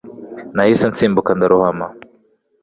Nahise 0.55 0.85
nsimbuka 0.91 1.29
ndarohama 1.37 1.87